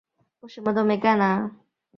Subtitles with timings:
[0.47, 1.51] 其他赛事